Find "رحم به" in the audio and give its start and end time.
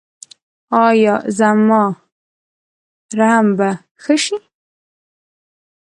3.17-3.69